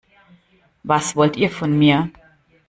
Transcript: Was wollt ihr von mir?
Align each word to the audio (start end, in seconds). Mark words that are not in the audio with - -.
Was 0.83 1.15
wollt 1.15 1.37
ihr 1.37 1.51
von 1.51 1.77
mir? 1.77 2.09